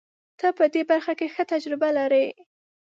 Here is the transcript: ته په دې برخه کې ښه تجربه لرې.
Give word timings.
ته 0.39 0.47
په 0.57 0.65
دې 0.73 0.81
برخه 0.91 1.13
کې 1.19 1.27
ښه 1.33 1.43
تجربه 1.53 1.89
لرې. 1.97 2.25